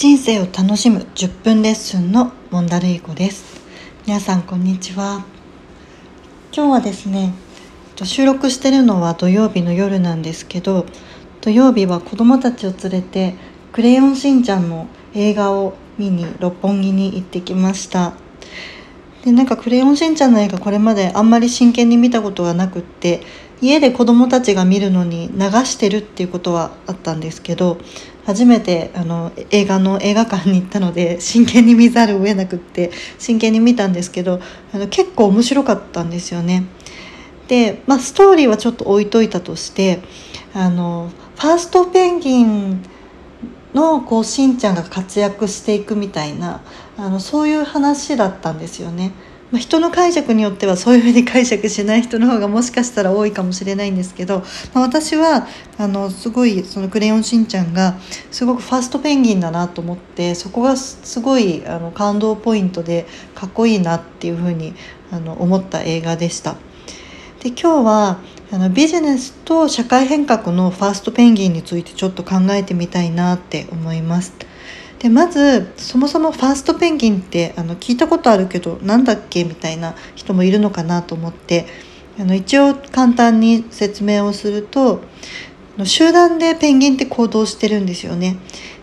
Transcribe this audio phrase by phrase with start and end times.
[0.00, 3.60] 人生を楽しむ10分レッスンのモンダルイコです。
[4.06, 5.26] 皆さんこんにちは。
[6.56, 7.34] 今日はですね
[8.02, 10.86] 収録してるのは土曜日の夜なんですけど
[11.42, 13.34] 土曜日は子供たちを連れて
[13.72, 18.14] クレヨンしんちゃんの映画を見に六本木に行ってきました。
[19.22, 23.20] でなんかクレヨンしんちゃんの映画これまであんまり真剣に見たことがなくって
[23.60, 27.76] 家で子供たちが見るのに流してるっていうことはあったんですけど
[28.30, 34.40] 初めてあの映画の映画館に行ったので真剣に見ざるを得なくって真剣に見たんですけど
[34.72, 36.64] あの結構面白かったんですよね。
[37.48, 40.00] で、まあ、ストーリーはちょっと置いといたとして
[40.54, 42.84] あのファーストペンギン
[43.74, 46.60] のこうしんちゃんが活躍していくみたいな
[46.96, 49.10] あのそういう話だったんですよね。
[49.50, 57.96] まあ、人の解釈によってはそういうふうに解釈しない人の方がもしかしたら多いかもしれないんですけど、まあ、私はあのすごいその「クレヨンしんちゃん」が
[58.30, 64.74] すごくファーストペンギンだなと思ってそこがすごいあの感動ポイントでかっこいいなっていうふうに
[65.10, 66.56] あの思った映画でした。
[67.40, 68.18] で今日は
[68.52, 74.49] あのビジネスと社会変革のファーストペンギンについてちょっと考えてみたいなって思います。
[75.00, 81.66] でまずそもそもファーストペンギンってあの聞いたことあるけどなんだっけみたいな人もいるのかなと思って
[82.18, 85.02] あの一応簡単に説明をすると
[85.84, 88.36] 集団でペンギンって行動してるんですよね。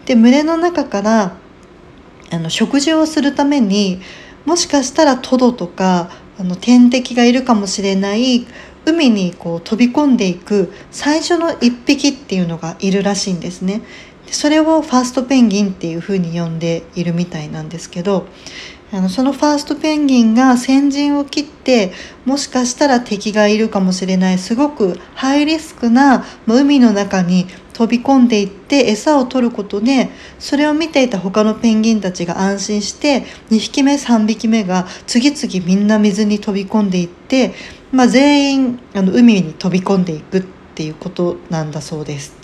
[0.06, 1.38] で群れの中から
[2.32, 4.02] あの食事をするために
[4.46, 8.48] もしかしたらトドとかあの天敵がいるかもしれない
[8.86, 13.82] 海にこう飛び込んでいく最初の1匹っていうのがいるらしいんですね。
[14.32, 18.28] それをファーストペンギンっていうふうに呼んでいるみたいなんですけど
[18.92, 21.92] あのそのファーストペンギンが先陣を切って
[22.26, 37.54] もしかしたら敵がいるかもしれないすごくハイリスクな海の中に飛び込んでいって餌を取ることでそれを見ていた他のペンギンたちが安心して2匹目3匹目が次々みんな水に飛び込んでいって
[37.92, 40.44] まあ、全員あの海に飛び込んでいくっ
[40.76, 42.36] ていうことなんだそうです。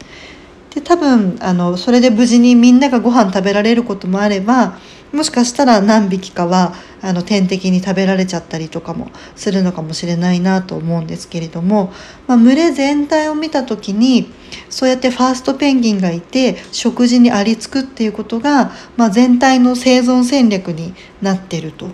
[0.73, 4.77] で多分あのそれで無事にみんながご飯食べられることもあれば
[5.11, 11.93] もしかしたら何匹かはあの天敵に食べられちゃったりとかもするのかもしれないなと思うんですけれども、
[12.27, 14.31] まあ、群れ全体を見た時に
[14.69, 21.89] そうやってファーストペンギンがいて食事にありつくっていうことが、まあ、全体の生存戦略になってると。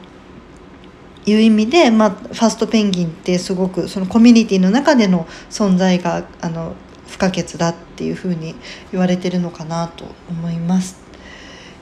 [1.25, 6.75] いう意味で、まあ、ファーストペンギンってすごくそのコミュニティの中での存在があの
[7.09, 8.55] 不可欠だっていうふうに
[8.91, 10.97] 言われてるのかなと思います。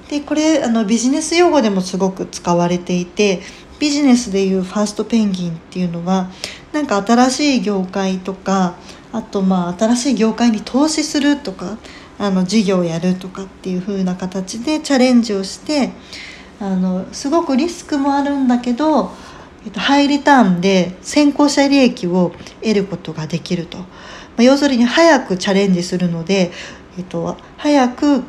[0.10, 3.42] でこれあのビジネス用語でもすごく使われていて
[3.78, 6.30] ビジネスでいうファーストペンギンっていうのは
[6.72, 8.76] なんか新しい業界とか
[9.12, 11.78] あとまあ新しい業界に投資するとか
[12.18, 15.92] あの事業をやるとかっていう風な形でチャレンジをして
[16.60, 19.12] あのすごくリスクもあるんだけど
[19.68, 23.80] えっと、ハイリターンで先行者利益を得ることができると、
[24.38, 26.52] まあ、要するに早くチャレンジするので、
[26.98, 28.24] えっと、早く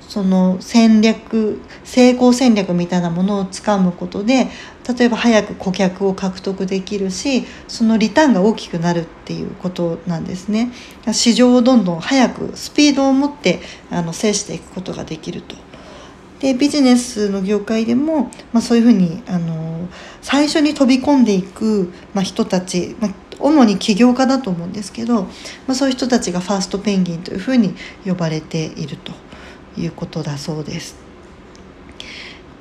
[0.00, 4.48] その戦略成功戦略みたいなものをつかむことで
[4.98, 10.72] 例えば早く顧客を獲得できるしそのリターンが大きくなるっていうことなんですね。
[11.12, 15.54] 市場をどんどん早くスピードを持ってあの制していくことができると。
[16.40, 19.88] でビジネスの業界でも、まあ、そういうふうにあの
[20.22, 25.28] 最初に飛び込んでいく、まあ、人たち、まあ、主に起業家だと思うんですけど、ま
[25.68, 27.74] あ、そういう人たちがファーストペンギンというふうに
[28.04, 29.12] 呼ばれていると
[29.76, 31.10] いうことだそうです。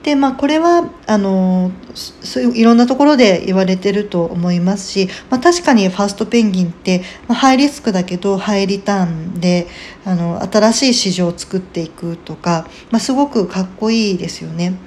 [0.04, 9.68] でまあこれはあのそういろんなところで言われてると思いますし、まあ、確かにファーストペンギンって、まあ、ハイリスクだけどハイリターンで
[10.06, 14.78] あの新しい市場を作っていくとか、まあ、すごくかっこいいですよね。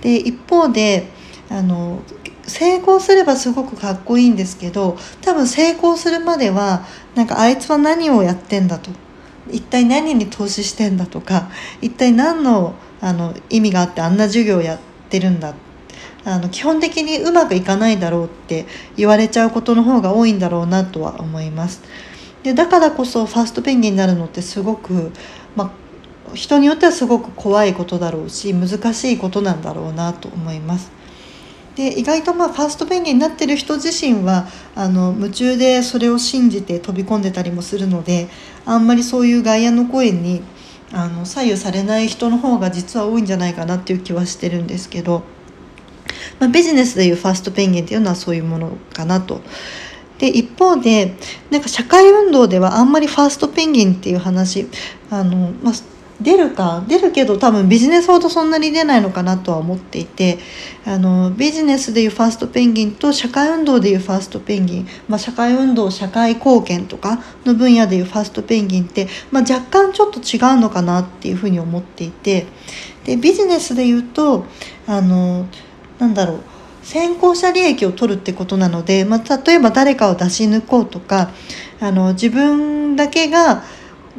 [0.00, 1.06] で一方で
[1.48, 2.02] あの
[2.50, 6.84] 成功すればすごくかっこいいんですけど多分成功するまでは
[7.14, 8.90] なんかあいつは何をやってんだと
[9.50, 11.48] 一体何に投資してんだとか
[11.80, 15.54] 一体何のあの意味があってあんな授業やってるんだ
[16.24, 21.82] あの基本的にうまくいかないだろうって言われちゃうことの方が多いんだろうなとは思います。
[22.42, 25.12] でだからこそファーストペンギンになるのってすごく、
[25.56, 30.90] まあ、人によってはすごく怖いことだろうし難しいことなんだろうなと思います。
[31.76, 38.28] で意外とまあファーストペンギンになってる人自身はあの夢中でそれを信じて飛び込んでたりもするので
[38.66, 40.42] あんまりそういう外野の声に
[40.92, 45.22] あの左右されない人の方が実は多いんじゃないかなっていう気はしてるんですけど、
[46.40, 49.40] まあ、ビジネスでいうファーストペンギンっていうのはそういうものかなと。
[50.18, 51.14] で一方で
[51.50, 54.68] なんか社会運動ではあんまりファーストペンギンっていう話
[55.10, 55.74] あの、まあ、
[56.20, 60.38] 出るか出るけど多分ビジネスほどそんなに出ないのかなとは思っていて
[60.84, 72.46] あのビジネスでいうファーストペンギンと社会運動でいうファーストペンギン、まあ、社会運動社会貢献とかの分野でいうファーストペンギンって、まあ、若干ちょっと違うのかなっていうふうに思っていて
[73.04, 74.44] でビジネスでいうと
[74.86, 75.46] あの
[75.98, 76.40] なんだろう
[76.82, 81.30] 先行者利益を取るってことなので、まあ、例えば誰かを出し抜こうとか
[81.80, 83.62] あの自分だけが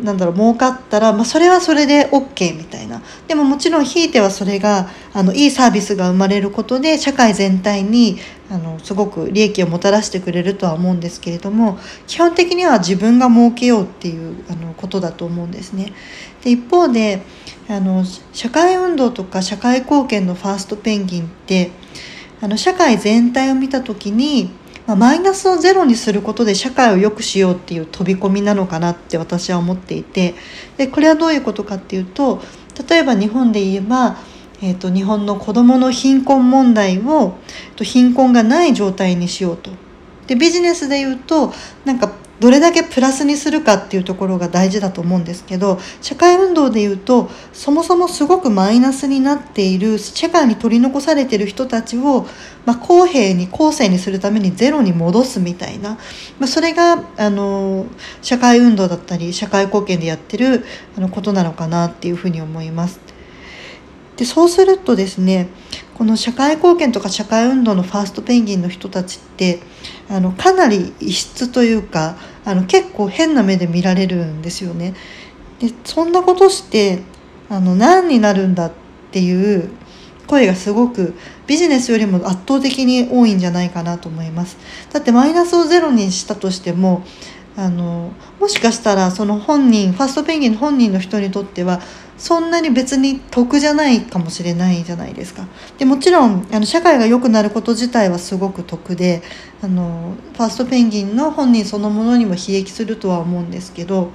[0.01, 8.18] なんだろう儲かったら、まあ、それはそれで OK みたいなでももちろんひいてはそれがあのいいサービスが生まれることで社会全体に
[8.50, 15.94] あのすごく利益をもたらしてくれるとは思うんですけれども基本的には自分が儲けようっていうあのことだと思うんですね。
[16.44, 17.21] で一方で
[17.69, 18.03] あの
[18.33, 21.71] 社会運動とか社会貢献のファーストペンギンって
[22.42, 24.50] あの社会全体を見た時に
[24.92, 30.36] まあ、マイナスをゼロにすることで社会を良くしようっていう飛び込みなのかなって私は思っていて
[30.76, 32.42] でこれはどういうことかっていうと
[32.90, 34.18] 例えば日本で言えば、
[34.62, 37.38] えーと、日本の子どもの貧困問題を
[37.78, 39.72] と貧困がない状態にしようと。
[40.28, 41.54] でビジネスで言うと
[41.86, 42.12] なんか
[42.42, 52.26] どれだけプラスにするかっていうところが大事だと思うんですけど社会運動でいうとそもそもすごくマイナスになっている社会に取り残されている人たちを、
[52.66, 55.92] まあ、公平に公正にするためにゼロに戻すみたいな、
[56.40, 57.86] まあ、それがあの
[58.24, 60.66] 社会運動だったり社会貢献でやってる
[60.98, 63.11] あのことなのかなっていうふうに思います。
[64.22, 65.48] でそうするとですね
[65.96, 69.62] この社会貢献とか社会運動のファーストペンギンの人たちって
[70.12, 74.94] あのかなり異質というかあの結構変な目で見られるんですよね。
[75.58, 77.02] でそんなことして
[77.50, 78.72] あの何になるんだっ
[79.10, 79.72] ていう
[80.28, 81.16] 声がすごく
[81.48, 84.56] ビジネスよりも圧倒的に多いんじゃないかなと思います。
[84.94, 87.04] だってマイナスをゼロにしたとしても
[87.57, 91.81] あのもしかしたらその本人ファーストペンギンの本人の人にとっては
[92.18, 95.48] そんなに別に得じゃないかもしれないじゃないですか。
[95.80, 99.24] でもちろんあの社会が良くなること自体はすごく得で
[99.62, 104.12] あのファーストペンギンの本人そのものにも裨益するとは思うんですけど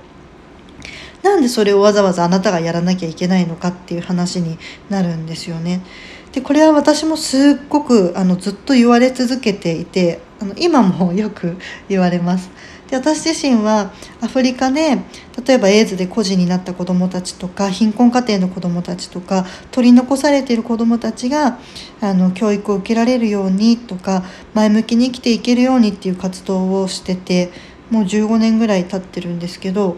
[1.22, 4.56] なんでそれをわざわざあなたがやらなきゃいけないのかっていう話に
[4.88, 5.82] なるんですよね。
[6.30, 11.56] でこれは私もすっごくあのずっと言われ続けていてあの今もよく
[11.88, 12.50] 言われます。
[12.88, 14.98] で私自身はアフリカで
[15.44, 21.58] 例えばエイズで孤児になった子どもたちとか貧困家庭の子どもたちとか取り残されている子どもたちが
[22.00, 24.22] あの教育を受けられるようにとか
[24.54, 27.50] 前向きに生きていけるようにっていう活動をしてて
[27.90, 29.96] もう15年ぐらい経ってるんですけど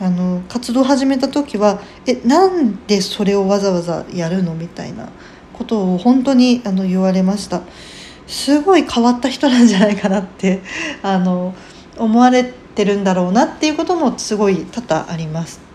[0.00, 5.10] あの活動始めた時はえなんでそれをわざわざやるのみたいな
[5.54, 7.62] ことを本当にあの言われました。
[8.28, 10.60] すごい変わった人なんじゃないかなって
[11.02, 11.54] あの
[11.98, 15.68] 思われてるんだろうなっていうこともすごい多々あります。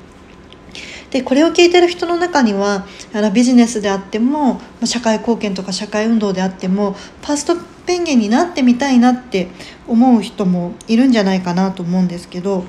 [1.13, 7.55] でこれを聞いてる人の中にはあのビジネスであっても社会貢献とか社会運動であってもファースト
[7.85, 9.49] ペンギンになってみたいなって
[9.87, 12.63] 思う人もいるんじゃないかなと思うんですけど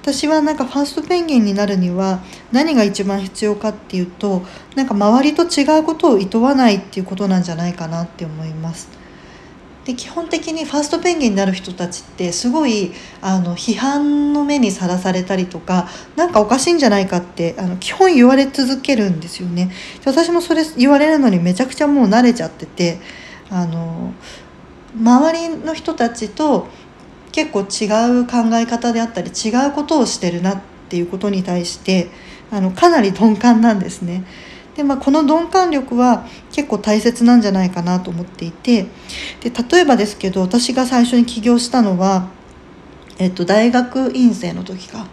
[0.00, 2.20] 私はなんかファーストペンギンになるには
[2.52, 4.42] 何が一番必要かっていうと
[4.76, 8.99] なんか周りと違うことをいとわないっていうことなんじゃないかなって思います。
[9.84, 12.92] で基本的にファーストペンギンになる人たちってすごい
[13.22, 19.70] あの批判の目にさらされたりとか何かおかしいんじゃないかってあの基本言われ続けるんですよね。
[20.04, 22.98] で私もそれ言われるのにめちゃくちゃもう慣れちゃってて
[23.48, 24.12] あの
[24.94, 26.68] 周りの人たちと
[27.32, 27.86] 結構違
[28.20, 32.08] う考え方であったり違うことをしてるなっていうことに対して
[32.50, 34.24] あのかなり鈍感なんですね。
[34.80, 38.86] で、まあ、この鈍感力は結構大切なんじゃないかなと思っていて
[39.42, 42.30] で例えばですけど私が最初に起業したのは、
[43.18, 45.06] えっと、大学院生の時か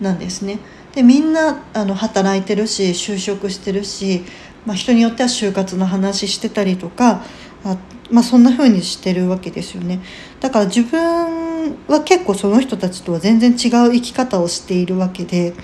[0.00, 0.58] なんですね。
[0.94, 4.24] でみんなあの働いてるし就職してるし、
[4.66, 7.22] まあ、人によっては就活の話してたりとか
[7.64, 7.76] あ、
[8.10, 10.00] まあ、そんな風にしてるわけですよね。
[10.40, 15.54] だから自分は結構その人たちとは全然違う生き方をしているわけで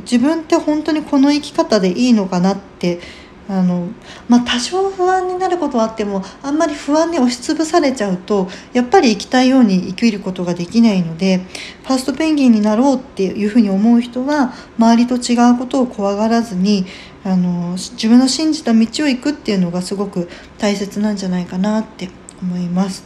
[0.00, 3.00] 自分って本当にこの生き方でいいのかなって
[3.48, 3.88] あの
[4.28, 11.38] まあ多少不安になることはあってもあんまり不安に押しつぶされちゃうとやっぱり生きたいように生きることができないので
[11.84, 16.84] ファーストペンギンになろうっていうふうに思う人は周りと違うことを怖がらずに
[17.24, 20.28] あの自分の信じた道を行くっていうのがすごく
[20.58, 22.10] 大切なんじゃないかなって
[22.42, 23.02] 思います。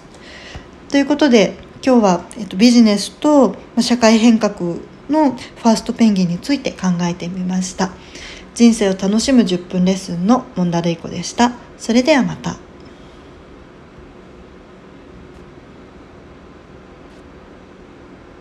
[0.89, 4.77] ということで今日は、えっと、ビジネスと社会変革
[5.13, 7.91] のファーストペンギンについて考えてみました。
[8.55, 11.53] 人生を楽しむ10分レッスンのモンダルイコでした。
[11.79, 12.57] それではまた。